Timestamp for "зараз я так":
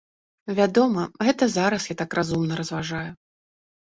1.57-2.19